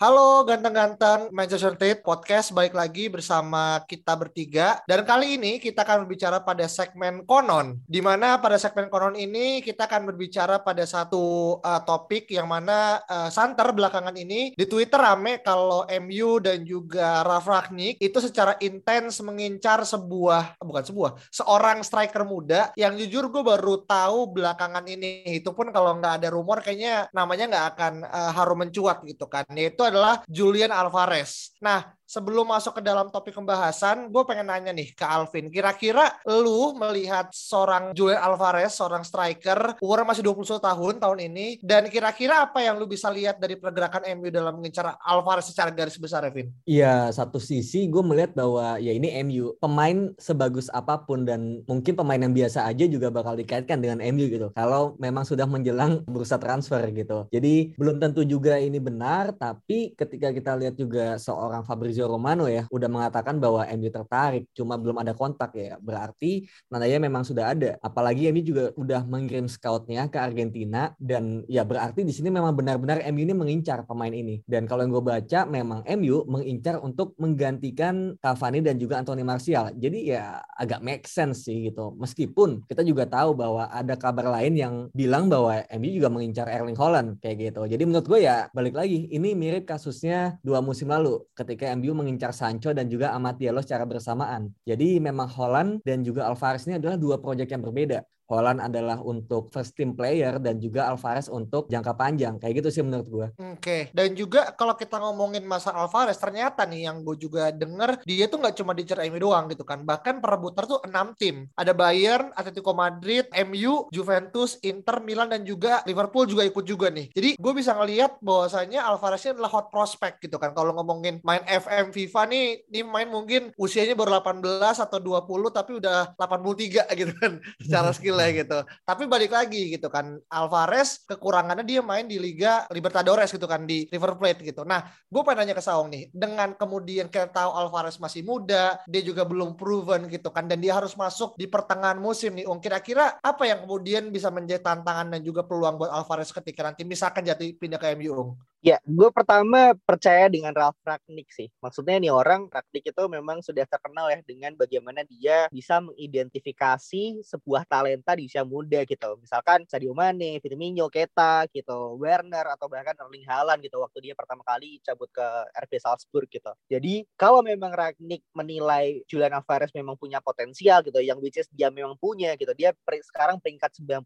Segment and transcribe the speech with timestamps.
[0.00, 4.80] Halo ganteng-ganteng Manchester United Podcast Balik lagi bersama kita bertiga.
[4.88, 9.60] Dan kali ini kita akan berbicara pada segmen konon Di mana pada segmen konon ini
[9.60, 14.96] kita akan berbicara pada satu uh, topik Yang mana uh, santer belakangan ini Di Twitter
[14.96, 21.84] rame kalau MU dan juga Ralf Ragnik Itu secara intens mengincar sebuah Bukan sebuah Seorang
[21.84, 25.28] striker muda Yang jujur gue baru tahu belakangan ini.
[25.28, 29.44] Itu pun kalau nggak ada rumor kayaknya namanya nggak akan uh, harum mencuat gitu kan.
[29.52, 31.52] Yaitu adalah Julian Alvarez.
[31.60, 35.46] Nah, sebelum masuk ke dalam topik pembahasan, gue pengen nanya nih ke Alvin.
[35.46, 41.86] Kira-kira lu melihat seorang Julian Alvarez, seorang striker, umurnya masih 21 tahun tahun ini, dan
[41.86, 46.26] kira-kira apa yang lu bisa lihat dari pergerakan MU dalam mengincar Alvarez secara garis besar,
[46.26, 46.50] Alvin?
[46.66, 51.94] Iya, satu sisi gue melihat bahwa ya ini MU pemain sebagus apa pun dan mungkin
[51.94, 54.50] pemain yang biasa aja juga bakal dikaitkan dengan MU gitu.
[54.58, 57.30] Kalau memang sudah menjelang bursa transfer gitu.
[57.30, 62.68] Jadi belum tentu juga ini benar, tapi ketika kita lihat juga seorang Fabrizio Romano ya
[62.70, 65.76] udah mengatakan bahwa MU tertarik, cuma belum ada kontak ya.
[65.80, 67.76] Berarti tandanya memang sudah ada.
[67.80, 73.02] Apalagi MU juga udah mengirim scoutnya ke Argentina dan ya berarti di sini memang benar-benar
[73.10, 74.40] MU ini mengincar pemain ini.
[74.46, 79.72] Dan kalau yang gue baca memang MU mengincar untuk menggantikan Cavani dan juga Anthony Martial.
[79.76, 81.96] Jadi ya agak make sense sih gitu.
[81.96, 86.76] Meskipun kita juga tahu bahwa ada kabar lain yang bilang bahwa MU juga mengincar Erling
[86.76, 87.62] Haaland kayak gitu.
[87.66, 92.30] Jadi menurut gue ya balik lagi ini mirip kasusnya dua musim lalu ketika MU mengincar
[92.34, 94.50] Sancho dan juga Amat Diallo secara bersamaan.
[94.64, 98.02] Jadi memang Holland dan juga Alvarez ini adalah dua proyek yang berbeda.
[98.30, 102.38] Holland adalah untuk first team player dan juga Alvarez untuk jangka panjang.
[102.38, 103.26] Kayak gitu sih menurut gue.
[103.58, 108.30] Oke, dan juga kalau kita ngomongin masa Alvarez, ternyata nih yang gue juga denger, dia
[108.30, 109.82] tuh nggak cuma di MU doang gitu kan.
[109.82, 111.50] Bahkan perebutan tuh enam tim.
[111.58, 117.10] Ada Bayern, Atletico Madrid, MU, Juventus, Inter, Milan, dan juga Liverpool juga ikut juga nih.
[117.10, 120.54] Jadi gue bisa ngelihat bahwasanya Alvarez ini adalah hot prospect gitu kan.
[120.54, 125.82] Kalau ngomongin main FM FIFA nih, ini main mungkin usianya baru 18 atau 20, tapi
[125.82, 127.32] udah 83 gitu kan
[127.64, 128.58] secara skill lah gitu.
[128.84, 133.88] Tapi balik lagi gitu kan, Alvarez kekurangannya dia main di Liga Libertadores gitu kan di
[133.88, 134.68] River Plate gitu.
[134.68, 139.00] Nah, gue pengen nanya ke Saung nih, dengan kemudian kita tahu Alvarez masih muda, dia
[139.00, 142.44] juga belum proven gitu kan, dan dia harus masuk di pertengahan musim nih.
[142.44, 146.84] Ung kira-kira apa yang kemudian bisa menjadi tantangan dan juga peluang buat Alvarez ketika nanti
[146.84, 148.49] misalkan jadi pindah ke MU Ung?
[148.60, 151.48] Ya, gue pertama percaya dengan Ralf Ragnik sih.
[151.64, 157.64] Maksudnya nih orang Ragnik itu memang sudah terkenal ya dengan bagaimana dia bisa mengidentifikasi sebuah
[157.64, 159.16] talenta di usia muda gitu.
[159.16, 164.44] Misalkan Sadio Mane, Firmino, Keta gitu, Werner atau bahkan Erling Haaland gitu waktu dia pertama
[164.44, 165.24] kali cabut ke
[165.64, 166.52] RB Salzburg gitu.
[166.68, 171.72] Jadi kalau memang Ragnik menilai Julian Alvarez memang punya potensial gitu, yang which is dia
[171.72, 172.52] memang punya gitu.
[172.52, 174.04] Dia per, sekarang peringkat 91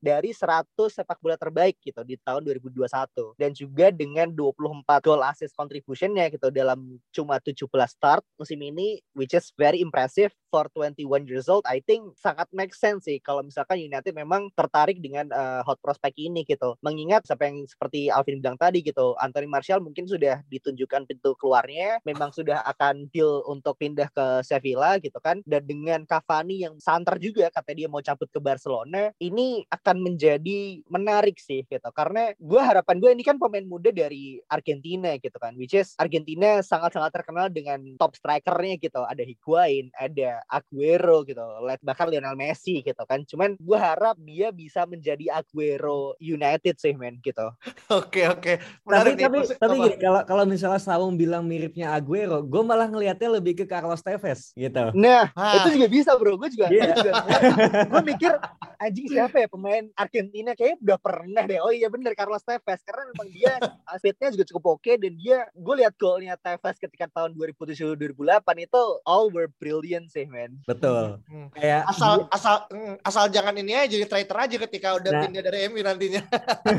[0.00, 5.26] dari 100 sepak bola terbaik gitu di tahun 2021 dan juga juga dengan 24 goal
[5.26, 11.26] assist contributionnya gitu dalam cuma 17 start musim ini which is very impressive for 21
[11.26, 11.66] years old.
[11.66, 16.14] I think sangat make sense sih kalau misalkan United memang tertarik dengan uh, hot prospect
[16.14, 16.78] ini gitu.
[16.78, 21.98] Mengingat siapa yang seperti Alvin bilang tadi gitu Anthony Martial mungkin sudah ditunjukkan pintu keluarnya
[22.06, 25.42] memang sudah akan deal untuk pindah ke Sevilla gitu kan.
[25.42, 30.86] Dan dengan Cavani yang santer juga katanya dia mau cabut ke Barcelona ini akan menjadi
[30.86, 31.90] menarik sih gitu.
[31.90, 36.60] Karena gue harapan gue ini kan pemain muda dari Argentina gitu kan which is Argentina
[36.60, 39.00] sangat-sangat terkenal dengan top strikernya gitu.
[39.04, 41.40] Ada Higuain ada Aguero gitu
[41.80, 43.24] bahkan Lionel Messi gitu kan.
[43.24, 47.48] Cuman gue harap dia bisa menjadi Aguero United sih men gitu.
[47.94, 48.58] Oke oke.
[48.84, 53.54] Tapi tapi tapi gini kalau kalau misalnya Saung bilang miripnya Aguero gue malah ngelihatnya lebih
[53.62, 54.90] ke Carlos Tevez gitu.
[54.96, 55.62] Nah ah.
[55.62, 56.34] itu juga bisa bro.
[56.34, 57.86] Gue juga, yeah.
[57.86, 58.32] gue mikir
[58.80, 60.52] anjing siapa ya pemain Argentina?
[60.56, 61.60] Kayaknya udah pernah deh.
[61.62, 62.80] Oh iya bener Carlos Tevez.
[62.82, 63.72] Karena memang dia dia
[64.04, 68.82] fitnya juga cukup oke dan dia gue lihat golnya Tevez ketika tahun 2007 2008 itu
[69.08, 70.60] all were brilliant sih men.
[70.68, 71.18] Betul.
[71.30, 71.48] Hmm.
[71.56, 75.22] Kayak Asal asal mm, asal jangan ini aja jadi traitor aja ketika udah Nah.
[75.30, 76.22] pindah dari MU nantinya.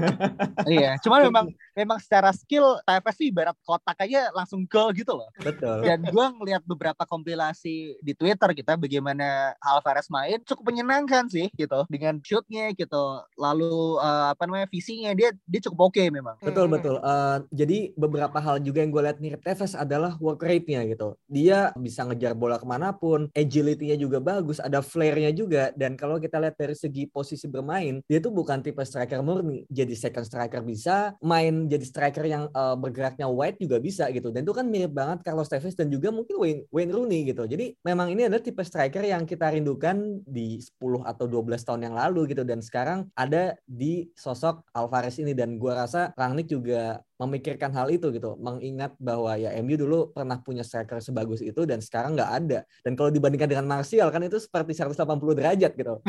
[0.76, 5.30] iya, cuman memang memang secara skill Tevez sih ibarat kotak aja langsung gol gitu loh.
[5.40, 5.80] betul.
[5.88, 11.88] Dan gue ngelihat beberapa kompilasi di Twitter kita bagaimana Alvarez main cukup menyenangkan sih gitu
[11.88, 13.24] dengan shootnya gitu.
[13.40, 16.36] Lalu eh, apa namanya visinya dia dia cukup oke memang.
[16.44, 16.76] Betul Hmm.
[16.78, 16.96] betul.
[17.02, 21.16] Eh, jadi beberapa hal juga yang gue lihat mirip Tevez adalah work rate-nya gitu.
[21.30, 25.72] Dia bisa ngejar bola ke mana pun, agility-nya juga bagus, ada flare-nya juga.
[25.76, 29.64] Dan kalau kita lihat dari segi posisi bermain, dia tuh bukan tipe striker murni.
[29.70, 34.32] Jadi second striker bisa, main jadi striker yang eh, bergeraknya wide juga bisa gitu.
[34.32, 37.46] Dan itu kan mirip banget Carlos Tevez dan juga mungkin Wayne, Wayne Rooney gitu.
[37.46, 41.96] Jadi memang ini adalah tipe striker yang kita rindukan di 10 atau 12 tahun yang
[41.96, 42.42] lalu gitu.
[42.48, 46.55] Dan sekarang ada di sosok Alvarez ini dan gua rasa Rangnick juga
[47.16, 51.80] memikirkan hal itu gitu, mengingat bahwa ya MU dulu pernah punya striker sebagus itu dan
[51.80, 52.60] sekarang nggak ada.
[52.84, 55.02] Dan kalau dibandingkan dengan Martial kan itu seperti 180
[55.36, 55.96] derajat gitu.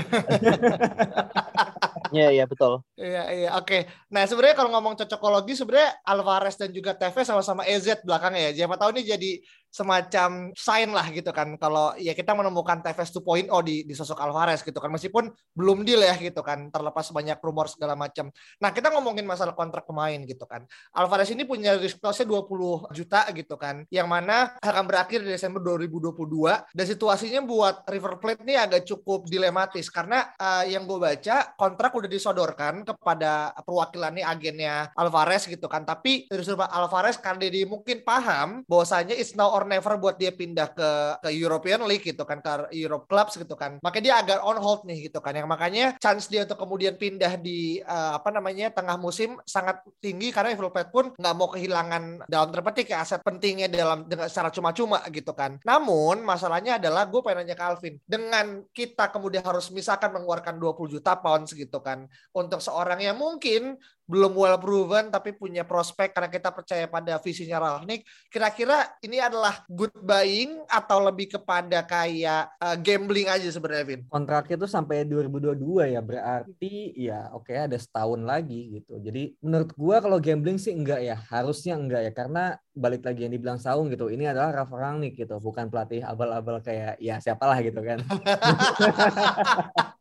[2.14, 2.82] Iya iya betul.
[2.94, 3.87] Iya iya oke.
[4.14, 8.64] Nah sebenarnya kalau ngomong cocokologi sebenarnya Alvarez dan juga Tevez sama-sama EZ belakangnya ya.
[8.64, 9.31] Siapa tahu ini jadi
[9.76, 11.61] semacam sign lah gitu kan.
[11.61, 14.88] Kalau ya kita menemukan Tevez 2.0 di di sosok Alvarez gitu kan.
[14.88, 16.73] Meskipun belum deal ya gitu kan.
[16.73, 18.32] Terlepas banyak rumor segala macam.
[18.64, 20.64] Nah kita ngomongin masalah kontrak pemain gitu kan.
[20.96, 23.84] Alvarez ini punya risk clause 20 juta gitu kan.
[23.93, 26.73] Yang mana akan berakhir di Desember 2022.
[26.73, 29.93] Dan situasinya buat River Plate ini agak cukup dilematis.
[29.93, 35.84] Karena eh, yang gue baca kontrak udah disodorkan kepada perwakilannya agennya Alvarez gitu kan.
[35.84, 40.90] Tapi Alvarez karena dia mungkin paham bahwasanya it's now or never buat dia pindah ke
[41.24, 43.80] ke European League gitu kan ke Europe clubs gitu kan.
[43.80, 45.32] Makanya dia agak on hold nih gitu kan.
[45.32, 50.30] Yang makanya chance dia untuk kemudian pindah di eh, apa namanya tengah musim sangat tinggi
[50.30, 54.52] karena River Plate pun nggak mau kehilangan dalam terpetik ya aset pentingnya dalam dengan secara
[54.52, 55.56] cuma-cuma gitu kan.
[55.64, 60.98] Namun masalahnya adalah gue pengen nanya ke Alvin dengan kita kemudian harus misalkan mengeluarkan 20
[60.98, 66.31] juta pounds gitu kan untuk seorang yang mungkin belum well proven tapi punya prospek karena
[66.31, 68.06] kita percaya pada visinya Ralnik.
[68.31, 74.03] Kira-kira ini adalah good buying atau lebih kepada kayak uh, gambling aja sebenarnya Vin?
[74.06, 78.97] Kontraknya tuh sampai 2022 ya, berarti ya oke ada setahun lagi gitu.
[79.03, 82.44] Jadi menurut gua kalau gambling sih enggak ya, harusnya enggak ya karena
[82.76, 84.12] balik lagi yang dibilang Saung gitu.
[84.12, 88.05] Ini adalah Rafa Rangnick gitu, bukan pelatih abal-abal kayak ya siapalah gitu kan.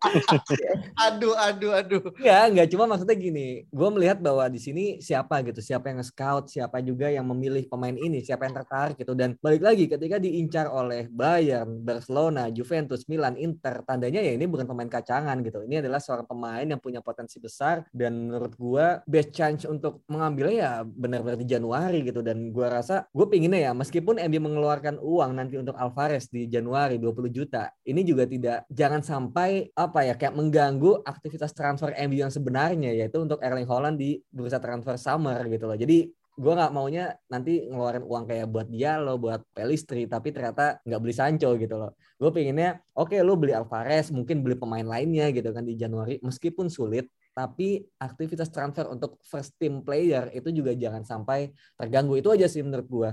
[1.08, 2.04] aduh, aduh, aduh.
[2.20, 3.66] Ya, nggak cuma maksudnya gini.
[3.72, 7.96] Gue melihat bahwa di sini siapa gitu, siapa yang nge-scout, siapa juga yang memilih pemain
[7.96, 9.16] ini, siapa yang tertarik gitu.
[9.16, 14.68] Dan balik lagi ketika diincar oleh Bayern, Barcelona, Juventus, Milan, Inter, tandanya ya ini bukan
[14.68, 15.64] pemain kacangan gitu.
[15.64, 20.56] Ini adalah seorang pemain yang punya potensi besar dan menurut gue best chance untuk mengambilnya
[20.56, 22.20] ya benar-benar di Januari gitu.
[22.20, 26.98] Dan gue rasa gue pinginnya ya meskipun MU mengeluarkan uang nanti untuk Alvarez di Januari
[26.98, 32.34] 20 juta, ini juga tidak jangan sampai apa ya kayak mengganggu aktivitas transfer MU yang
[32.34, 35.78] sebenarnya yaitu untuk Erling Haaland di bursa transfer summer gitu loh.
[35.78, 41.00] Jadi gue nggak maunya nanti ngeluarin uang kayak buat Diallo, buat Pelistri, tapi ternyata nggak
[41.00, 41.96] beli Sancho gitu loh.
[42.20, 46.68] Gue pengennya, oke lu beli Alvarez, mungkin beli pemain lainnya gitu kan di Januari, meskipun
[46.68, 52.16] sulit, tapi aktivitas transfer untuk first team player itu juga jangan sampai terganggu.
[52.16, 53.10] Itu aja sih menurut gue.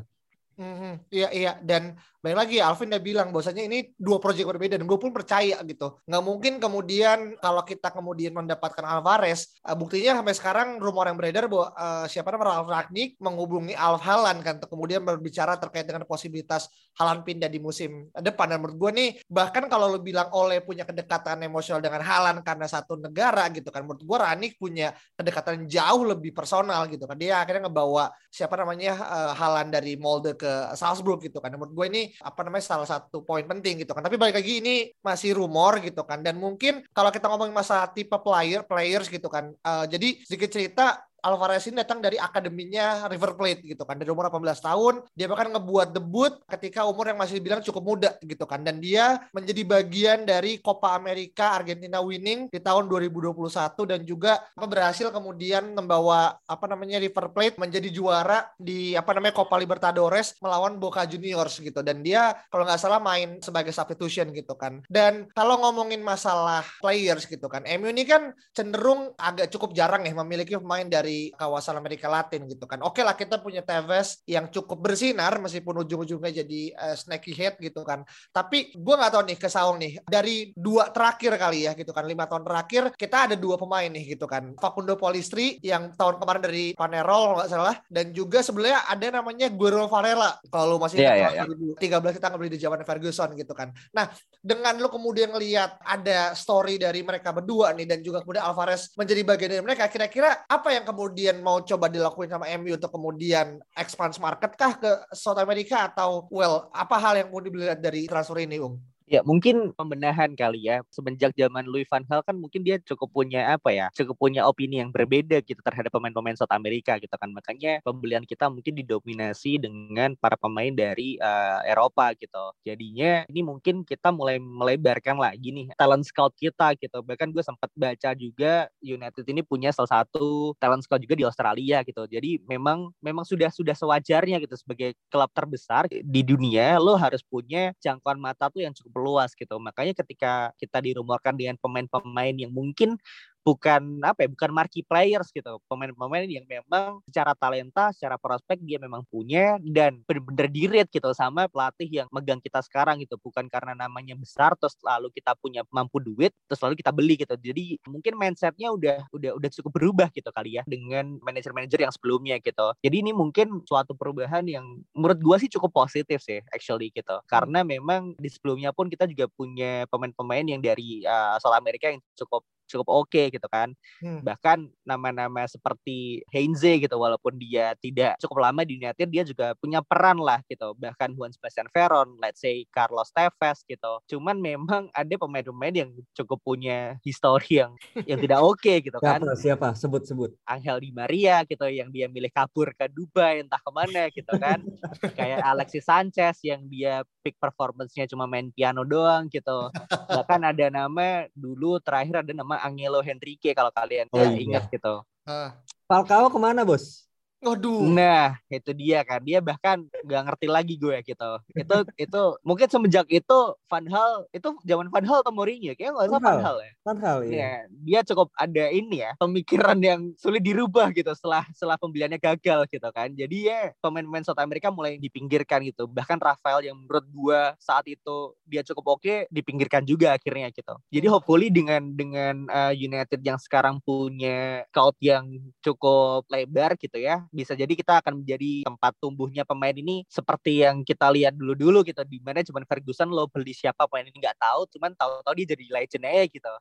[0.53, 1.53] Mhm, Iya iya.
[1.65, 5.59] Dan baik lagi Alvin udah bilang bahwasanya ini dua proyek berbeda dan gue pun percaya
[5.65, 5.99] gitu.
[6.07, 11.49] Nggak mungkin kemudian kalau kita kemudian mendapatkan Alvarez uh, buktinya sampai sekarang rumor yang beredar
[11.51, 16.69] bahwa uh, siapa namanya Ralf Ragnik menghubungi Alf Haaland kan kemudian berbicara terkait dengan posibilitas
[17.01, 18.53] Haaland pindah di musim depan.
[18.53, 22.69] Dan menurut gue nih bahkan kalau lo bilang Ole punya kedekatan emosional dengan Haaland karena
[22.69, 27.17] satu negara gitu kan menurut gue Ragnik punya kedekatan jauh lebih personal gitu kan.
[27.17, 31.55] Dia akhirnya ngebawa siapa namanya uh, Haaland dari Molde ke Salzburg gitu kan.
[31.55, 34.03] Menurut gue ini apa namanya salah satu poin penting gitu kan.
[34.03, 36.19] Tapi balik lagi ini masih rumor gitu kan.
[36.27, 41.05] Dan mungkin kalau kita ngomongin masalah tipe player players gitu kan uh, jadi sedikit cerita
[41.23, 43.95] Alvarez ini datang dari akademinya River Plate gitu kan.
[43.95, 48.11] Dari umur 18 tahun dia bahkan ngebuat debut ketika umur yang masih dibilang cukup muda
[48.27, 48.67] gitu kan.
[48.67, 53.39] Dan dia menjadi bagian dari Copa America Argentina winning di tahun 2021
[53.87, 59.39] dan juga apa, berhasil kemudian membawa apa namanya River Plate menjadi juara di apa namanya
[59.39, 61.87] Copa Libertadores melawan Boca Juniors gitu.
[61.87, 64.83] Dan dia kalau nggak salah main sebagai substitution gitu kan.
[64.91, 70.11] Dan kalau ngomongin masalah players gitu kan MU ini kan cenderung agak cukup jarang ya
[70.19, 72.81] memiliki pemain dari dari kawasan Amerika Latin gitu kan.
[72.81, 77.85] Oke lah kita punya Tevez yang cukup bersinar meskipun ujung-ujungnya jadi uh, snaky head gitu
[77.85, 78.01] kan.
[78.33, 82.09] Tapi gue nggak tahu nih ke Saung nih dari dua terakhir kali ya gitu kan
[82.09, 84.57] lima tahun terakhir kita ada dua pemain nih gitu kan.
[84.57, 89.85] Facundo Polistri yang tahun kemarin dari Panerol nggak salah dan juga sebenarnya ada namanya Guero
[89.85, 92.01] Varela kalau masih yeah, yeah, yeah.
[92.01, 93.69] 13 kita ngebeli di zaman Ferguson gitu kan.
[93.93, 94.09] Nah
[94.41, 99.21] dengan lu kemudian lihat ada story dari mereka berdua nih dan juga kemudian Alvarez menjadi
[99.27, 101.02] bagian dari mereka kira-kira apa yang kemudian
[101.41, 106.69] mau coba dilakuin sama MU untuk kemudian expand market kah ke South America atau well
[106.71, 108.92] apa hal yang mau dilihat dari transfer ini Ung?
[109.13, 110.81] Ya mungkin pembenahan kali ya.
[110.89, 114.81] Semenjak zaman Louis van Gaal kan mungkin dia cukup punya apa ya cukup punya opini
[114.81, 117.29] yang berbeda gitu terhadap pemain-pemain South America gitu kan.
[117.29, 122.57] Makanya pembelian kita mungkin didominasi dengan para pemain dari uh, Eropa gitu.
[122.65, 127.05] Jadinya ini mungkin kita mulai melebarkan lagi nih talent scout kita gitu.
[127.05, 131.85] Bahkan gue sempat baca juga United ini punya salah satu talent scout juga di Australia
[131.85, 132.09] gitu.
[132.09, 137.77] Jadi memang memang sudah sudah sewajarnya gitu sebagai klub terbesar di dunia lo harus punya
[137.77, 139.59] jangkauan mata tuh yang cukup luas gitu.
[139.59, 142.97] Makanya ketika kita dirumorkan dengan pemain-pemain yang mungkin
[143.43, 145.59] bukan apa ya bukan marquee players gitu.
[145.67, 151.51] Pemain-pemain yang memang secara talenta secara prospek dia memang punya dan benar-benar dirit gitu sama
[151.51, 153.19] pelatih yang megang kita sekarang gitu.
[153.19, 157.35] Bukan karena namanya besar terus lalu kita punya mampu duit terus lalu kita beli gitu.
[157.35, 162.39] Jadi mungkin mindsetnya udah udah udah cukup berubah gitu kali ya dengan manajer-manajer yang sebelumnya
[162.39, 162.73] gitu.
[162.81, 167.19] Jadi ini mungkin suatu perubahan yang menurut gua sih cukup positif sih actually gitu.
[167.27, 171.99] Karena memang di sebelumnya pun kita juga punya pemain-pemain yang dari uh, South Amerika yang
[172.15, 173.77] cukup cukup oke okay, gitu kan.
[174.01, 174.25] Hmm.
[174.25, 179.85] Bahkan nama-nama seperti Heinze gitu walaupun dia tidak cukup lama di United dia juga punya
[179.85, 180.73] peran lah gitu.
[180.81, 183.93] Bahkan Juan Sebastian Veron, let's say Carlos Tevez gitu.
[184.09, 187.77] Cuman memang ada pemain-pemain yang cukup punya histori yang
[188.09, 189.21] yang tidak oke okay, gitu kan.
[189.21, 189.37] Siapa?
[189.37, 189.69] Siapa?
[189.77, 190.33] Sebut-sebut.
[190.49, 194.65] Angel Di Maria gitu yang dia milih kabur ke Dubai entah ke mana gitu kan.
[195.19, 199.71] Kayak Alexis Sanchez yang dia peak performance-nya cuma main piano doang gitu.
[200.09, 204.39] Bahkan ada nama dulu terakhir ada nama Angelo Henrique kalau kalian oh, iya.
[204.39, 205.03] ingat gitu.
[205.27, 205.51] Uh.
[205.91, 207.11] Falcao ke mana bos?
[207.43, 207.91] Waduh.
[207.91, 209.19] Nah, itu dia kan.
[209.27, 211.31] Dia bahkan nggak ngerti lagi gue gitu.
[211.59, 216.07] Itu itu mungkin semenjak itu Van Hal itu zaman Van Hal atau Mourinho kayaknya nggak
[216.07, 216.73] usah Van Hal ya.
[216.87, 217.35] Van Hal iya.
[217.35, 222.71] Ya, dia cukup ada ini ya, pemikiran yang sulit dirubah gitu setelah setelah pembeliannya gagal
[222.71, 223.11] gitu kan.
[223.11, 225.91] Jadi ya pemain-pemain South America mulai dipinggirkan gitu.
[225.91, 230.79] Bahkan Rafael yang menurut gue saat itu dia cukup oke dipinggirkan juga akhirnya gitu.
[230.95, 235.27] Jadi hopefully dengan dengan uh, United yang sekarang punya scout yang
[235.59, 240.85] cukup lebar gitu ya bisa jadi kita akan menjadi tempat tumbuhnya pemain ini seperti yang
[240.85, 244.69] kita lihat dulu-dulu gitu di mana cuman Ferguson lo beli siapa pemain ini nggak tahu
[244.77, 246.53] cuman tahu-tahu dia jadi legend aja gitu.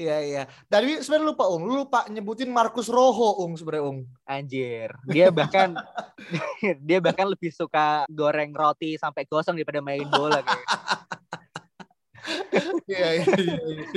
[0.00, 0.42] Iya iya.
[0.66, 3.98] Tapi sebenarnya lupa Ung, lu lupa nyebutin Marcus Rojo Ung sebenarnya Ung.
[4.26, 4.90] Anjir.
[5.06, 5.76] Dia bahkan
[6.86, 10.66] dia bahkan lebih suka goreng roti sampai gosong daripada main bola kayak.
[12.90, 13.92] Iya, iya, iya, iya.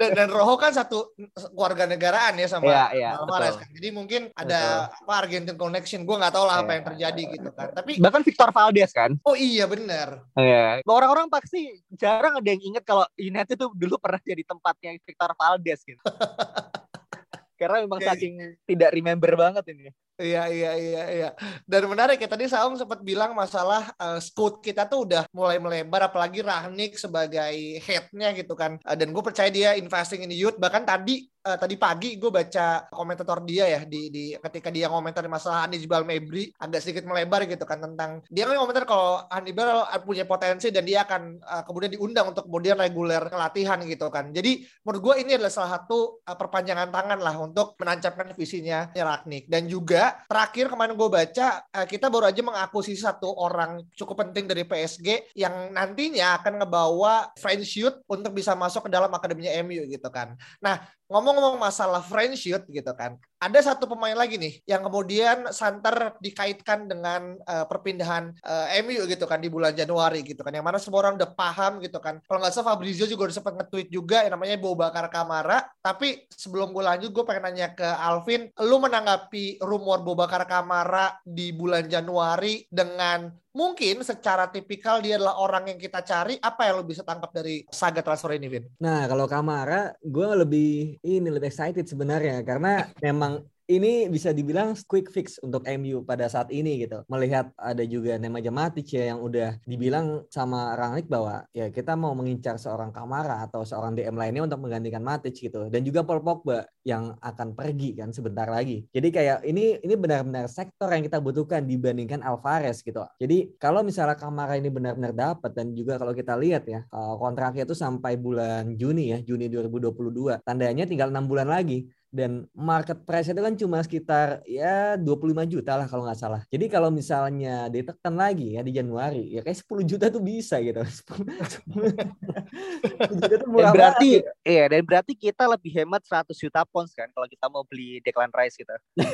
[0.00, 1.12] Dan, dan Rojo kan satu
[1.52, 3.68] keluarga negaraan ya sama yeah, yeah, Alvarez kan.
[3.76, 5.04] Jadi mungkin ada betul.
[5.04, 6.00] apa Argentine connection.
[6.08, 7.68] Gue nggak tahu lah apa yang terjadi gitu kan.
[7.76, 9.10] Tapi bahkan Victor Valdes kan.
[9.28, 10.24] Oh iya benar.
[10.32, 10.80] Iya.
[10.88, 15.80] Orang-orang pasti jarang ada yang inget kalau United tuh dulu pernah jadi tempatnya Victor Valdes
[15.84, 16.00] gitu.
[17.60, 19.88] Karena memang saking tidak remember banget ini.
[20.16, 21.28] Iya iya iya iya.
[21.68, 26.08] Dan menarik ya tadi Saung sempat bilang masalah uh, scout kita tuh udah mulai melebar
[26.08, 27.52] apalagi Rahnik sebagai
[27.84, 28.80] headnya gitu kan.
[28.80, 32.88] Uh, dan gue percaya dia investing in youth bahkan tadi uh, tadi pagi gue baca
[32.88, 37.68] komentator dia ya di, di ketika dia komentar masalah Hannibal Mebri agak sedikit melebar gitu
[37.68, 42.32] kan tentang dia kan komentar kalau Hannibal punya potensi dan dia akan uh, kemudian diundang
[42.32, 44.32] untuk kemudian reguler latihan gitu kan.
[44.32, 49.44] Jadi menurut gue ini adalah salah satu uh, perpanjangan tangan lah untuk menancapkan visinya Rahnik
[49.52, 54.46] dan juga terakhir kemarin gue baca uh, kita baru aja mengakuisisi satu orang cukup penting
[54.46, 60.08] dari PSG yang nantinya akan ngebawa French untuk bisa masuk ke dalam akademinya MU gitu
[60.08, 60.38] kan.
[60.62, 66.88] Nah, ngomong-ngomong masalah friendship gitu kan, ada satu pemain lagi nih yang kemudian santer dikaitkan
[66.88, 70.80] dengan uh, perpindahan uh, eh, MU gitu kan di bulan Januari gitu kan, yang mana
[70.80, 72.18] semua orang udah paham gitu kan.
[72.24, 75.62] Kalau nggak salah Fabrizio juga udah sempat nge-tweet juga yang namanya Bakar Kamara.
[75.78, 81.54] Tapi sebelum gue lanjut, gue pengen nanya ke Alvin, lu menanggapi rumor Bakar Kamara di
[81.54, 86.36] bulan Januari dengan mungkin secara tipikal dia adalah orang yang kita cari.
[86.36, 88.68] Apa yang lo bisa tangkap dari saga transfer ini, Vin?
[88.76, 95.10] Nah, kalau Kamara, gue lebih ini lebih excited sebenarnya karena memang ini bisa dibilang quick
[95.10, 97.02] fix untuk MU pada saat ini gitu.
[97.10, 102.14] Melihat ada juga Nemanja Matic ya yang udah dibilang sama Rangnick bahwa ya kita mau
[102.14, 105.66] mengincar seorang Kamara atau seorang DM lainnya untuk menggantikan Matic gitu.
[105.66, 108.86] Dan juga Paul Pogba yang akan pergi kan sebentar lagi.
[108.94, 113.02] Jadi kayak ini ini benar-benar sektor yang kita butuhkan dibandingkan Alvarez gitu.
[113.18, 117.66] Jadi kalau misalnya Kamara ini benar-benar dapat dan juga kalau kita lihat ya eh, kontraknya
[117.66, 120.46] itu sampai bulan Juni ya, Juni 2022.
[120.46, 125.76] Tandanya tinggal enam bulan lagi dan market price itu kan cuma sekitar ya 25 juta
[125.76, 126.40] lah kalau nggak salah.
[126.48, 130.80] Jadi kalau misalnya ditekan lagi ya di Januari ya kayak 10 juta tuh bisa gitu.
[130.88, 134.32] 10 juta tuh murah dan berarti banget, gitu.
[134.48, 138.32] iya dan berarti kita lebih hemat 100 juta pounds kan kalau kita mau beli Declan
[138.32, 138.72] Rice gitu.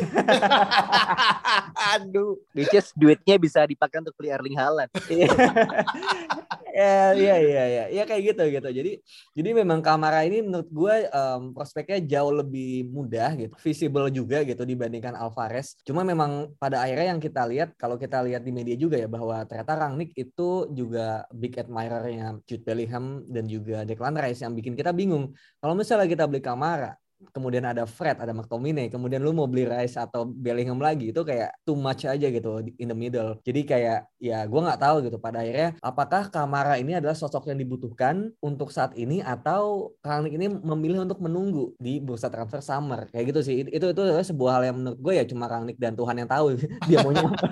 [1.99, 4.95] Aduh, which is duitnya bisa dipakai untuk beli Erling Haaland.
[6.73, 7.85] ya iya iya iya.
[7.93, 8.69] Ya kayak gitu gitu.
[8.73, 8.93] Jadi
[9.37, 14.65] jadi memang Kamara ini menurut gue um, prospeknya jauh lebih mudah gitu visible juga gitu
[14.65, 15.77] dibandingkan Alvarez.
[15.85, 19.45] Cuma memang pada akhirnya yang kita lihat kalau kita lihat di media juga ya bahwa
[19.45, 24.91] ternyata Rangnick itu juga big admirernya Jude Bellingham dan juga Declan Rice yang bikin kita
[24.91, 25.37] bingung.
[25.61, 26.97] Kalau misalnya kita beli Kamara
[27.31, 31.55] kemudian ada Fred, ada McTominay, kemudian lu mau beli Rice atau Bellingham lagi itu kayak
[31.63, 33.39] too much aja gitu in the middle.
[33.47, 37.59] Jadi kayak ya gue nggak tahu gitu pada akhirnya apakah Kamara ini adalah sosok yang
[37.59, 43.31] dibutuhkan untuk saat ini atau Rangnick ini memilih untuk menunggu di bursa transfer summer kayak
[43.31, 43.57] gitu sih.
[43.69, 46.99] Itu itu, sebuah hal yang menurut gue ya cuma Rangnick dan Tuhan yang tahu dia
[47.05, 47.37] maunya apa.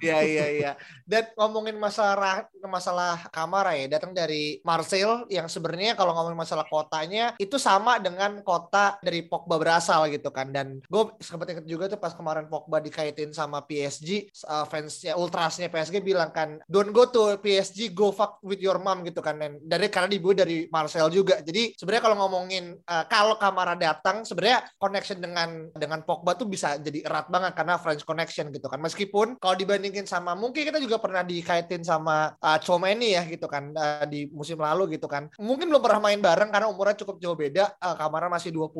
[0.00, 0.72] Iya iya iya.
[1.04, 7.36] Dan ngomongin masalah masalah Kamara ya datang dari Marcel yang sebenarnya kalau ngomongin masalah kotanya
[7.38, 10.50] itu sama dengan kota dari Pogba berasal gitu kan.
[10.50, 15.70] Dan gue sempat inget juga tuh pas kemarin Pogba dikaitin sama PSG uh, fansnya ultrasnya
[15.70, 19.38] PSG bilang kan don't go to PSG go fuck with your mom gitu kan.
[19.38, 21.38] Dan dari karena dibuat dari Marcel juga.
[21.44, 26.80] Jadi sebenarnya kalau ngomongin uh, kalau Kamara datang sebenarnya connection dengan dengan Pogba tuh bisa
[26.80, 28.80] jadi erat banget karena French connection gitu kan.
[28.80, 33.70] Meskipun kalau dibandingin sama mungkin kita juga pernah dikaitin sama uh, Chomeni ya gitu kan
[33.76, 35.28] uh, di musim lalu gitu kan.
[35.36, 38.79] Mungkin belum pernah main bareng karena umurnya cukup jauh beda uh, Kamara masih 20 21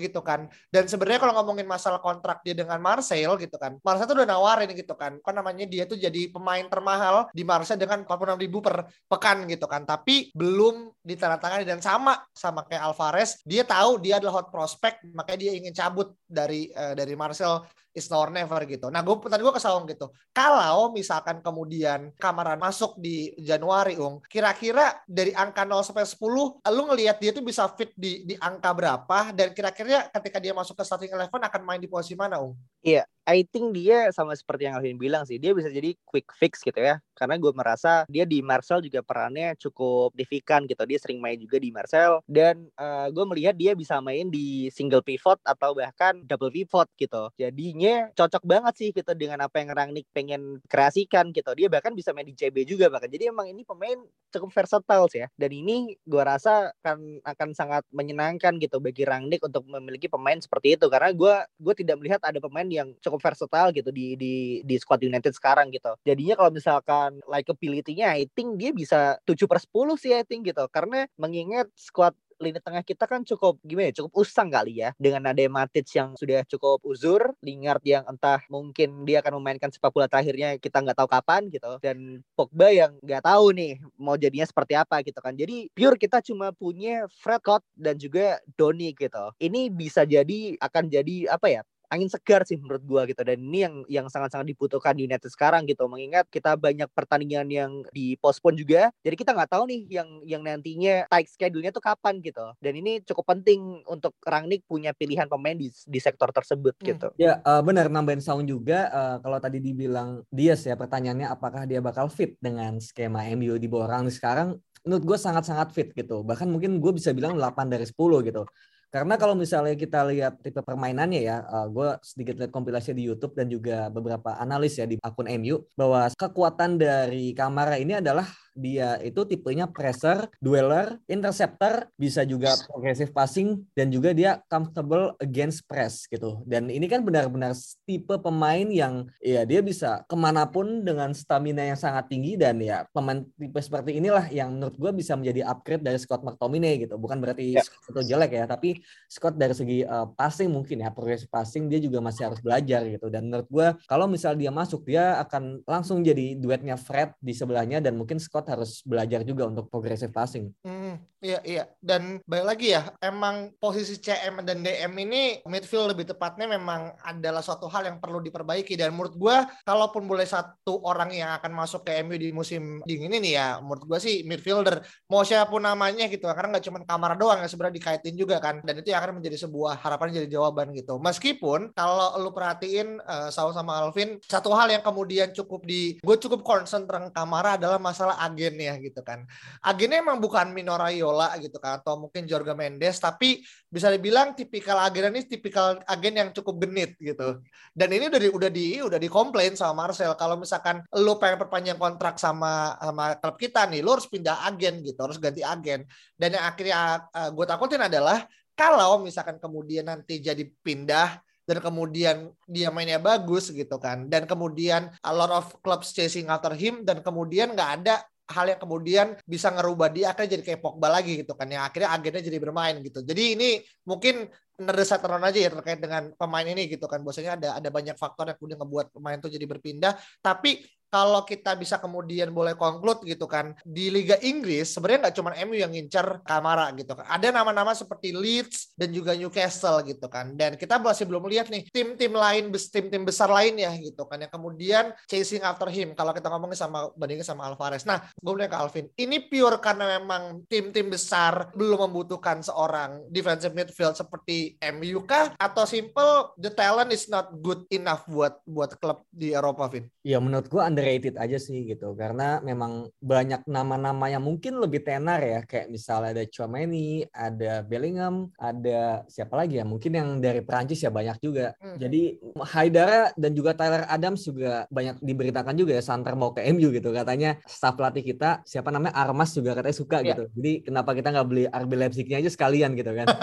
[0.00, 0.48] gitu kan.
[0.68, 3.76] Dan sebenarnya kalau ngomongin masalah kontrak dia dengan Marseille gitu kan.
[3.80, 5.18] Marseille tuh udah nawarin gitu kan.
[5.20, 9.66] Kan namanya dia tuh jadi pemain termahal di Marseille dengan 46 ribu per pekan gitu
[9.66, 9.84] kan.
[9.84, 13.40] Tapi belum ditandatangani dan sama sama kayak Alvarez.
[13.44, 18.06] Dia tahu dia adalah hot prospect makanya dia ingin cabut dari uh, dari Marseille is
[18.08, 18.86] now or never gitu.
[18.88, 20.10] Nah, gue tadi gue kesawang gitu.
[20.30, 26.82] Kalau misalkan kemudian Kamaran masuk di Januari, Ung, kira-kira dari angka 0 sampai 10, lu
[26.90, 30.84] ngelihat dia tuh bisa fit di di angka berapa dan kira-kira ketika dia masuk ke
[30.86, 32.54] starting eleven akan main di posisi mana, Ung?
[32.80, 36.64] Iya, I think dia sama seperti yang Alvin bilang sih, dia bisa jadi quick fix
[36.64, 36.96] gitu ya.
[37.12, 40.82] Karena gue merasa dia di Marcel juga perannya cukup signifikan gitu.
[40.88, 45.04] Dia sering main juga di Marcel dan uh, gue melihat dia bisa main di single
[45.04, 47.28] pivot atau bahkan double pivot gitu.
[47.36, 51.52] Jadinya cocok banget sih gitu dengan apa yang Rangnick pengen kreasikan gitu.
[51.52, 53.12] Dia bahkan bisa main di CB juga bahkan.
[53.12, 54.00] Jadi emang ini pemain
[54.32, 55.28] cukup versatile sih ya.
[55.36, 60.80] Dan ini gue rasa akan akan sangat menyenangkan gitu bagi Rangnick untuk memiliki pemain seperti
[60.80, 64.76] itu karena gue gue tidak melihat ada pemain yang cukup versatile gitu di di di
[64.78, 65.92] squad United sekarang gitu.
[66.06, 70.64] Jadinya kalau misalkan likability-nya I think dia bisa 7 per 10 sih I think gitu.
[70.70, 75.28] Karena mengingat squad lini tengah kita kan cukup gimana ya, cukup usang kali ya dengan
[75.28, 80.08] ada Matic yang sudah cukup uzur, Lingard yang entah mungkin dia akan memainkan sepak bola
[80.08, 84.74] terakhirnya kita nggak tahu kapan gitu dan Pogba yang nggak tahu nih mau jadinya seperti
[84.74, 85.36] apa gitu kan.
[85.36, 89.36] Jadi pure kita cuma punya Fred Cott dan juga Doni gitu.
[89.36, 93.20] Ini bisa jadi akan jadi apa ya angin segar sih menurut gua gitu.
[93.20, 95.84] Dan ini yang yang sangat-sangat dibutuhkan di United sekarang gitu.
[95.90, 101.08] Mengingat kita banyak pertandingan yang dipospon juga jadi kita nggak tahu nih yang yang nantinya
[101.08, 102.52] tight schedule-nya tuh kapan gitu.
[102.60, 106.86] Dan ini cukup penting untuk Rangnick punya pilihan pemain di, di sektor tersebut hmm.
[106.86, 107.08] gitu.
[107.16, 111.80] Ya uh, benar nambahin sound juga uh, kalau tadi dibilang Dias ya pertanyaannya apakah dia
[111.80, 114.60] bakal fit dengan skema MU di bawah Rangnick sekarang?
[114.80, 116.24] Menurut gue sangat-sangat fit gitu.
[116.24, 118.48] Bahkan mungkin gue bisa bilang 8 dari 10 gitu
[118.90, 123.06] karena kalau misalnya kita lihat tipe permainannya ya, uh, eh, gue sedikit lihat kompilasi di
[123.06, 128.26] YouTube dan juga beberapa analis ya di akun MU bahwa kekuatan dari Kamara ini adalah
[128.54, 135.64] dia itu tipenya presser, dweller, interceptor, bisa juga progressive passing dan juga dia comfortable against
[135.66, 136.42] press gitu.
[136.46, 141.66] Dan ini kan benar-benar tipe pemain yang ya dia bisa ke mana pun dengan stamina
[141.66, 145.84] yang sangat tinggi dan ya pemain tipe seperti inilah yang menurut gue bisa menjadi upgrade
[145.84, 146.96] dari Scott McTominay gitu.
[146.96, 147.62] Bukan berarti ya.
[147.64, 151.82] Scott itu jelek ya, tapi Scott dari segi uh, passing mungkin ya progres passing dia
[151.82, 156.00] juga masih harus belajar gitu dan menurut gue kalau misal dia masuk dia akan langsung
[156.00, 160.52] jadi duetnya Fred di sebelahnya dan mungkin Scott harus belajar juga untuk progressive passing.
[160.64, 161.64] Hmm, iya iya.
[161.80, 167.44] Dan balik lagi ya emang posisi CM dan DM ini midfield lebih tepatnya memang adalah
[167.44, 168.78] suatu hal yang perlu diperbaiki.
[168.78, 173.12] Dan menurut gua kalaupun boleh satu orang yang akan masuk ke MU di musim dingin
[173.12, 176.24] ini ya menurut gua sih midfielder mau siapa pun namanya gitu.
[176.30, 178.62] Karena nggak cuma kamar doang yang sebenarnya dikaitin juga kan.
[178.62, 180.96] Dan itu yang akan menjadi sebuah harapan jadi jawaban gitu.
[181.02, 186.16] Meskipun kalau lu perhatiin uh, Saul sama Alvin satu hal yang kemudian cukup di gue
[186.20, 189.26] cukup concern tentang Kamara adalah masalah agennya gitu kan.
[189.60, 194.78] Agennya emang bukan Mino Raiola gitu kan atau mungkin Jorge Mendes tapi bisa dibilang tipikal
[194.86, 197.42] agen ini tipikal agen yang cukup genit gitu.
[197.74, 200.14] Dan ini udah di, udah di udah dikomplain sama Marcel.
[200.14, 204.80] Kalau misalkan lu pengen perpanjang kontrak sama sama klub kita nih lu harus pindah agen
[204.86, 204.98] gitu.
[205.02, 205.84] Harus ganti agen.
[206.14, 212.30] Dan yang akhirnya uh, gue takutin adalah kalau misalkan kemudian nanti jadi pindah dan kemudian
[212.46, 214.06] dia mainnya bagus gitu kan.
[214.06, 218.60] Dan kemudian a lot of clubs chasing after him dan kemudian nggak ada hal yang
[218.62, 222.38] kemudian bisa ngerubah dia akhirnya jadi kayak Pogba lagi gitu kan yang akhirnya agennya jadi
[222.38, 223.02] bermain gitu.
[223.02, 223.48] Jadi ini
[223.84, 227.02] mungkin nerdesateran aja ya terkait dengan pemain ini gitu kan.
[227.02, 229.92] Bosnya ada ada banyak faktor yang kemudian ngebuat pemain itu jadi berpindah.
[230.22, 235.30] Tapi kalau kita bisa kemudian boleh conclude gitu kan di Liga Inggris sebenarnya nggak cuma
[235.46, 237.06] MU yang ngincer Kamara gitu kan.
[237.06, 240.34] Ada nama-nama seperti Leeds dan juga Newcastle gitu kan.
[240.34, 244.90] Dan kita masih belum lihat nih tim-tim lain tim-tim besar lainnya gitu kan yang kemudian
[245.06, 245.94] chasing after him.
[245.94, 247.86] Kalau kita ngomongin sama bandingin sama Alvarez.
[247.86, 248.86] Nah gue ke Alvin.
[248.98, 255.32] Ini pure karena memang tim-tim besar belum membutuhkan seorang defensive midfield seperti MU kah?
[255.38, 259.86] Atau simple the talent is not good enough buat buat klub di Eropa Vin?
[260.02, 265.20] Ya menurut gue underrated aja sih gitu karena memang banyak nama-nama yang mungkin lebih tenar
[265.20, 270.80] ya kayak misalnya ada Chouameni, ada Bellingham, ada siapa lagi ya mungkin yang dari Perancis
[270.80, 271.52] ya banyak juga.
[271.60, 271.76] Hmm.
[271.76, 276.72] Jadi Haidara dan juga Tyler Adams juga banyak diberitakan juga ya Santer mau ke MU
[276.72, 280.16] gitu katanya staff pelatih kita siapa namanya Armas juga katanya suka yeah.
[280.16, 280.32] gitu.
[280.40, 283.04] Jadi kenapa kita nggak beli RB Leipzignya aja sekalian gitu kan?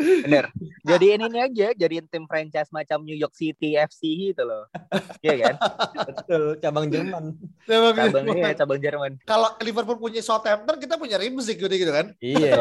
[0.00, 0.44] Bener.
[0.80, 4.66] Jadi ini aja, jadiin tim franchise macam New York City FC gitu loh.
[5.20, 5.54] Iya kan?
[6.08, 7.36] Betul, cabang Jerman.
[7.68, 9.12] Cabang, cabang iya, cabang Jerman.
[9.28, 12.16] Kalau Liverpool punya Southampton, kita punya Leipzig gitu, gitu kan?
[12.24, 12.56] Iya.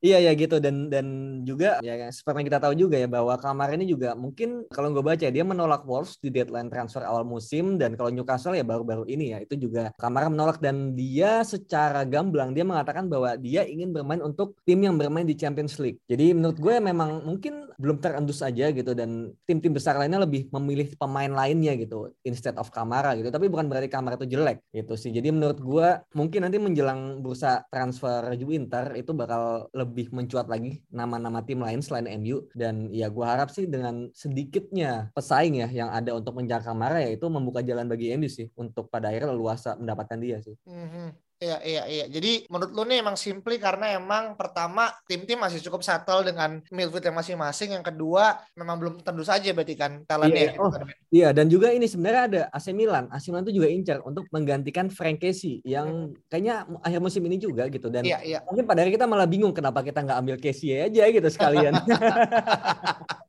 [0.00, 1.06] iya ya gitu dan dan
[1.44, 5.04] juga ya seperti yang kita tahu juga ya bahwa kamar ini juga mungkin kalau gue
[5.04, 9.36] baca dia menolak Wolves di deadline transfer awal musim dan kalau Newcastle ya baru-baru ini
[9.36, 14.22] ya itu juga kamar menolak dan dia secara gamblang dia mengatakan bahwa dia ingin bermain
[14.22, 15.98] untuk tim yang bermain di Champions League.
[16.06, 20.92] Jadi menurut gue memang mungkin belum terendus aja gitu dan tim-tim besar lainnya lebih memilih
[21.00, 23.32] pemain lainnya gitu instead of Kamara gitu.
[23.32, 25.10] Tapi bukan berarti Kamara itu jelek gitu sih.
[25.10, 31.40] Jadi menurut gue mungkin nanti menjelang bursa transfer Winter itu bakal lebih mencuat lagi nama-nama
[31.44, 36.12] tim lain selain MU dan ya gue harap sih dengan sedikitnya pesaing ya yang ada
[36.12, 40.18] untuk menjaga Kamara ya itu membuka jalan bagi MU sih untuk pada akhirnya leluasa mendapatkan
[40.20, 40.54] dia sih.
[40.68, 41.29] Mm -hmm.
[41.40, 42.04] Iya, iya, iya.
[42.12, 47.00] Jadi menurut lu nih emang simply karena emang pertama tim-tim masih cukup settle dengan midfield
[47.00, 47.72] yang masing-masing.
[47.80, 50.52] Yang kedua memang belum tentu saja berarti kan talentnya.
[50.52, 50.70] Iya, oh,
[51.08, 53.08] iya, dan juga ini sebenarnya ada AC Milan.
[53.08, 56.28] AC Milan itu juga incar untuk menggantikan Frank Casey yang hmm.
[56.28, 57.88] kayaknya akhir musim ini juga gitu.
[57.88, 58.44] Dan iya, iya.
[58.44, 61.72] mungkin pada hari kita malah bingung kenapa kita nggak ambil Casey aja gitu sekalian.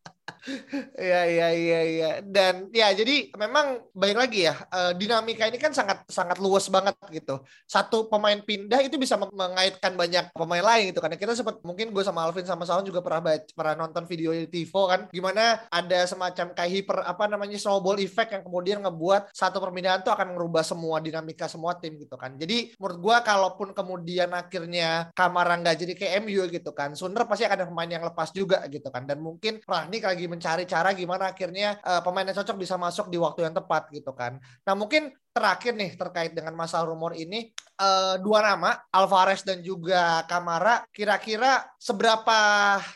[0.97, 5.69] Iya iya iya iya dan ya jadi memang baik lagi ya uh, dinamika ini kan
[5.69, 7.45] sangat sangat luas banget gitu.
[7.69, 12.03] Satu pemain pindah itu bisa mengaitkan banyak pemain lain gitu karena kita sempat mungkin gue
[12.03, 16.57] sama Alvin sama Saun juga pernah baca, pernah nonton video TiVo kan gimana ada semacam
[16.57, 20.97] kayak hiper apa namanya snowball effect yang kemudian ngebuat satu perpindahan tuh akan merubah semua
[20.97, 22.33] dinamika semua tim gitu kan.
[22.33, 27.45] Jadi menurut gue kalaupun kemudian akhirnya Kamara nggak jadi kayak MU gitu kan, Sunder pasti
[27.45, 31.35] akan ada pemain yang lepas juga gitu kan dan mungkin Rani lagi mencari cara gimana
[31.35, 34.39] akhirnya uh, pemain yang cocok bisa masuk di waktu yang tepat gitu kan.
[34.63, 40.27] Nah mungkin terakhir nih terkait dengan masalah rumor ini uh, dua nama Alvarez dan juga
[40.27, 42.39] Kamara kira-kira seberapa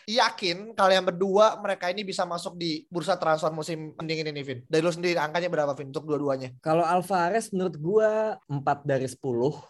[0.03, 4.59] yakin kalian berdua mereka ini bisa masuk di bursa transfer musim pendingin ini Vin?
[4.67, 6.51] Dari lu sendiri angkanya berapa Vin untuk dua-duanya?
[6.59, 9.15] Kalau Alvarez menurut gua 4 dari 10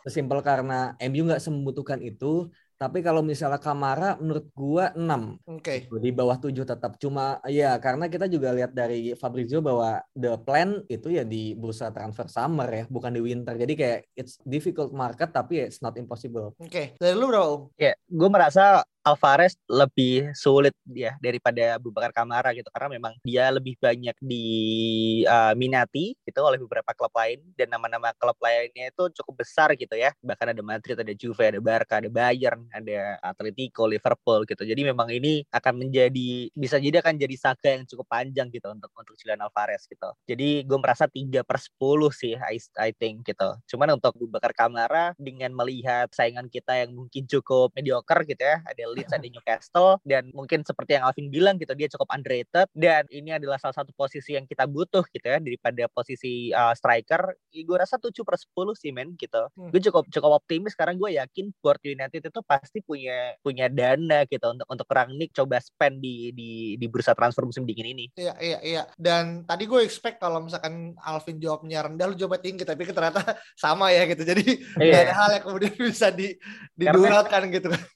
[0.09, 2.49] sesimpel karena MU nggak membutuhkan itu
[2.85, 5.01] tapi kalau misalnya Kamara menurut gua 6.
[5.49, 5.89] Oke.
[5.89, 5.99] Okay.
[6.05, 7.01] Di bawah 7 tetap.
[7.01, 11.89] Cuma ya karena kita juga lihat dari Fabrizio bahwa the plan itu ya di bursa
[11.89, 13.57] transfer summer ya, bukan di winter.
[13.57, 16.53] Jadi kayak it's difficult market tapi it's not impossible.
[16.61, 16.69] Oke.
[16.69, 16.85] Okay.
[17.01, 17.73] Dari lu bro?
[17.81, 23.53] Ya, gue merasa Alvarez lebih sulit ya daripada Abu Bakar Kamara gitu karena memang dia
[23.53, 29.45] lebih banyak diminati uh, gitu oleh beberapa klub lain dan nama-nama klub lainnya itu cukup
[29.45, 30.09] besar gitu ya.
[30.25, 34.65] Bahkan ada Madrid ada Juve ada Barca ada Bayern ada Atletico Liverpool gitu.
[34.65, 38.89] Jadi memang ini akan menjadi bisa jadi akan jadi saga yang cukup panjang gitu untuk
[38.97, 40.09] untuk Julian Alvarez gitu.
[40.25, 41.77] Jadi gue merasa 3 per 10
[42.09, 43.53] sih I, I think gitu.
[43.69, 48.65] Cuman untuk Abu Bakar Kamara dengan melihat saingan kita yang mungkin cukup mediocre gitu ya
[48.65, 53.03] ada Leeds ada Newcastle dan mungkin seperti yang Alvin bilang gitu dia cukup underrated dan
[53.11, 57.35] ini adalah salah satu posisi yang kita butuh gitu ya daripada posisi uh, striker.
[57.51, 59.47] Gue rasa 7 per 10 sih men gitu.
[59.55, 59.69] Hmm.
[59.71, 60.73] gue cukup cukup optimis.
[60.73, 65.59] Sekarang gue yakin Port United itu pasti punya punya dana gitu untuk untuk Rangnick coba
[65.59, 68.05] spend di di di bursa transfer musim dingin ini.
[68.15, 68.83] Iya iya iya.
[68.95, 73.21] Dan tadi gue expect kalau misalkan Alvin jawabnya rendah lu coba tinggi tapi ternyata
[73.63, 74.23] sama ya gitu.
[74.23, 74.43] Jadi
[74.79, 75.09] iya.
[75.09, 76.35] ada hal yang kemudian bisa di
[76.75, 77.71] diduralkan gitu.
[77.71, 77.94] kan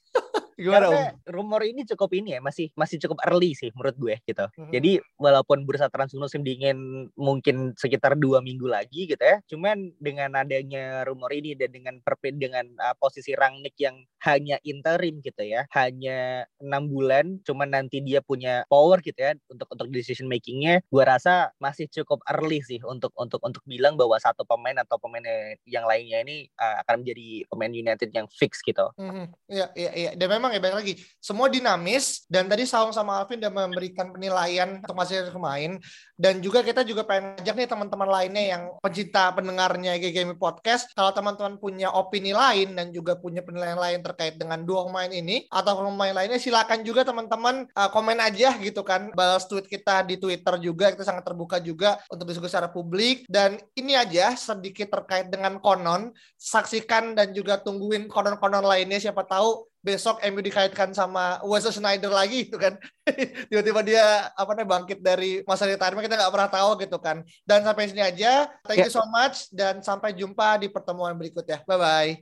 [0.60, 1.32] Gimana Karena om?
[1.40, 4.44] rumor ini cukup ini ya masih masih cukup early sih menurut gue gitu.
[4.44, 4.72] Mm-hmm.
[4.76, 10.36] Jadi walaupun bursa transfer musim dingin mungkin sekitar dua minggu lagi gitu ya, cuman dengan
[10.36, 15.64] adanya rumor ini dan dengan perpin dengan uh, posisi Rangnick yang hanya interim gitu ya,
[15.72, 21.04] hanya enam bulan, cuman nanti dia punya power gitu ya untuk untuk decision makingnya, gue
[21.04, 25.24] rasa masih cukup early sih untuk untuk untuk bilang bahwa satu pemain atau pemain
[25.64, 28.92] yang lainnya ini uh, akan menjadi pemain United yang fix gitu.
[29.00, 29.26] Mm-hmm.
[29.48, 30.10] Iya iya iya.
[30.18, 30.94] Dan memang memang ya balik lagi.
[31.22, 35.72] Semua dinamis dan tadi Saung sama Alvin udah memberikan penilaian untuk masing-masing pemain
[36.18, 40.90] dan juga kita juga pengen ajak nih teman-teman lainnya yang pencinta pendengarnya GGMI Podcast.
[40.98, 45.46] Kalau teman-teman punya opini lain dan juga punya penilaian lain terkait dengan dua pemain ini
[45.54, 49.14] atau pemain lainnya silakan juga teman-teman uh, komen aja gitu kan.
[49.14, 50.90] Balas tweet kita di Twitter juga.
[50.90, 53.22] Kita sangat terbuka juga untuk diskusi secara publik.
[53.30, 56.10] Dan ini aja sedikit terkait dengan konon.
[56.34, 58.98] Saksikan dan juga tungguin konon-konon lainnya.
[58.98, 62.76] Siapa tahu besok MU dikaitkan sama Wesley Snyder lagi itu kan.
[63.50, 67.24] Tiba-tiba dia apa namanya bangkit dari masa retirement kita nggak pernah tahu gitu kan.
[67.42, 71.64] Dan sampai sini aja thank you so much dan sampai jumpa di pertemuan berikutnya.
[71.64, 72.12] Bye bye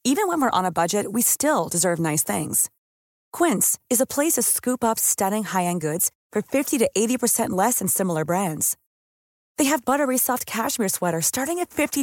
[0.00, 2.72] Even when we're on a budget we still deserve nice things.
[3.30, 7.78] Quince is a place to scoop up stunning high-end goods for 50 to 80% less
[7.78, 8.76] than similar brands.
[9.58, 12.02] They have buttery soft cashmere sweaters starting at $50